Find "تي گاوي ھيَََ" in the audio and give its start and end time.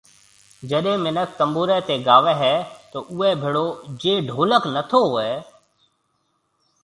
1.87-2.55